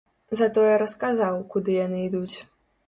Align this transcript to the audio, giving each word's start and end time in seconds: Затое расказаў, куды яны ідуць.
Затое 0.39 0.71
расказаў, 0.83 1.39
куды 1.57 1.79
яны 1.85 2.05
ідуць. 2.09 2.35